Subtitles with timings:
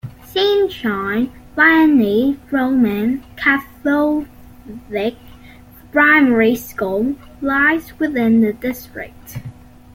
[0.25, 5.15] Saint John Vianney Roman Catholic
[5.91, 9.37] Primary School lies within the district.